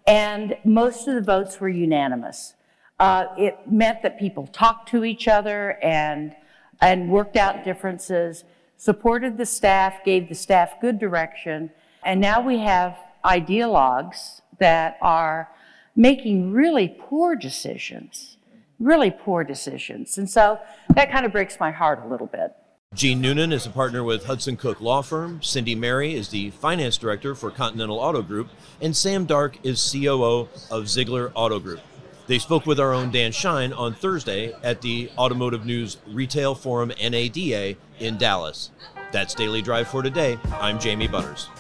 and 0.09 0.57
most 0.65 1.07
of 1.07 1.15
the 1.15 1.21
votes 1.21 1.61
were 1.61 1.69
unanimous. 1.69 2.55
Uh, 2.99 3.27
it 3.37 3.59
meant 3.71 4.03
that 4.03 4.19
people 4.19 4.47
talked 4.47 4.89
to 4.89 5.05
each 5.05 5.29
other 5.29 5.79
and, 5.83 6.35
and 6.81 7.11
worked 7.11 7.37
out 7.37 7.63
differences, 7.63 8.45
supported 8.79 9.37
the 9.37 9.45
staff, 9.45 10.03
gave 10.05 10.29
the 10.29 10.35
staff 10.35 10.81
good 10.81 10.99
direction, 10.99 11.71
and 12.05 12.21
now 12.21 12.41
we 12.41 12.59
have 12.59 12.97
ideologues 13.25 14.41
that 14.59 14.97
are 15.03 15.51
making 15.95 16.53
really 16.53 16.97
poor 16.99 17.37
decisions, 17.37 18.39
really 18.81 19.11
poor 19.11 19.45
decisions. 19.45 20.17
And 20.17 20.31
so 20.31 20.59
that 20.95 21.13
kind 21.13 21.27
of 21.27 21.33
breaks 21.33 21.61
my 21.61 21.71
heart 21.71 22.03
a 22.03 22.09
little 22.09 22.27
bit. 22.27 22.57
Jean 22.99 23.21
Noonan 23.21 23.53
is 23.53 23.65
a 23.65 23.71
partner 23.71 24.03
with 24.03 24.25
Hudson 24.25 24.57
Cook 24.57 24.81
Law 24.81 25.03
Firm. 25.03 25.41
Cindy 25.41 25.77
Mary 25.77 26.15
is 26.15 26.31
the 26.31 26.51
finance 26.51 26.97
director 26.97 27.37
for 27.37 27.49
Continental 27.49 28.01
Auto 28.01 28.23
Group, 28.23 28.49
and 28.81 28.97
Sam 28.97 29.25
Dark 29.25 29.57
is 29.63 29.93
COO 29.93 30.49
of 30.73 30.89
Ziegler 30.89 31.31
Auto 31.37 31.61
Group. 31.61 31.79
They 32.27 32.41
spoke 32.41 32.67
with 32.67 32.81
our 32.81 32.93
own 32.93 33.13
Dan 33.13 33.31
Shine 33.31 33.73
on 33.73 33.95
Thursday 33.95 34.53
at 34.65 34.81
the 34.81 35.13
Automotive 35.17 35.65
News 35.65 35.99
Retail 36.09 36.57
Forum 36.57 36.91
NADA 37.01 37.77
in 38.01 38.19
Dallas. 38.19 38.73
That's 39.13 39.33
Daily 39.33 39.63
Drive 39.63 39.87
for 39.87 40.03
today. 40.03 40.37
I'm 40.55 40.81
Jamie 40.81 41.07
Butters. 41.07 41.51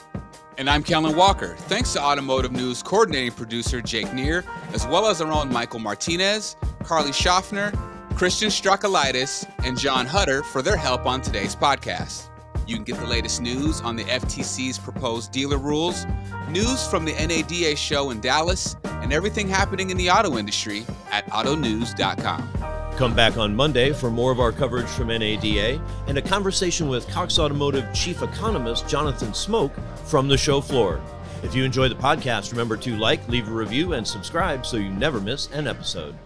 And 0.56 0.68
I'm 0.68 0.82
Kellen 0.82 1.14
Walker. 1.14 1.54
Thanks 1.56 1.92
to 1.92 2.02
Automotive 2.02 2.50
News 2.50 2.82
coordinating 2.82 3.30
producer 3.30 3.80
Jake 3.80 4.12
Neer, 4.12 4.44
as 4.72 4.88
well 4.88 5.06
as 5.06 5.20
our 5.20 5.30
own 5.30 5.52
Michael 5.52 5.78
Martinez, 5.78 6.56
Carly 6.82 7.12
Schaffner, 7.12 7.72
Christian 8.18 8.48
Strakalitis, 8.48 9.48
and 9.62 9.78
John 9.78 10.04
Hutter 10.04 10.42
for 10.42 10.60
their 10.60 10.76
help 10.76 11.06
on 11.06 11.22
today's 11.22 11.54
podcast. 11.54 12.30
You 12.66 12.74
can 12.74 12.82
get 12.82 12.96
the 12.96 13.06
latest 13.06 13.40
news 13.40 13.80
on 13.80 13.94
the 13.94 14.02
FTC's 14.02 14.76
proposed 14.76 15.30
dealer 15.30 15.56
rules, 15.56 16.04
news 16.48 16.84
from 16.88 17.04
the 17.04 17.12
NADA 17.12 17.76
show 17.76 18.10
in 18.10 18.20
Dallas, 18.20 18.74
and 18.82 19.12
everything 19.12 19.46
happening 19.46 19.90
in 19.90 19.96
the 19.96 20.10
auto 20.10 20.36
industry 20.36 20.84
at 21.12 21.26
autonews.com. 21.28 22.96
Come 22.96 23.14
back 23.14 23.36
on 23.36 23.54
Monday 23.54 23.92
for 23.92 24.10
more 24.10 24.32
of 24.32 24.40
our 24.40 24.50
coverage 24.50 24.88
from 24.88 25.08
NADA 25.08 25.80
and 26.08 26.18
a 26.18 26.22
conversation 26.22 26.88
with 26.88 27.08
Cox 27.10 27.38
Automotive 27.38 27.86
Chief 27.94 28.20
Economist 28.20 28.88
Jonathan 28.88 29.32
Smoke 29.32 29.72
from 30.06 30.26
the 30.26 30.36
show 30.36 30.60
floor. 30.60 31.00
If 31.44 31.54
you 31.54 31.62
enjoy 31.62 31.88
the 31.88 31.94
podcast, 31.94 32.50
remember 32.50 32.76
to 32.78 32.96
like, 32.96 33.28
leave 33.28 33.46
a 33.46 33.52
review, 33.52 33.92
and 33.92 34.04
subscribe 34.04 34.66
so 34.66 34.76
you 34.76 34.90
never 34.90 35.20
miss 35.20 35.46
an 35.52 35.68
episode. 35.68 36.18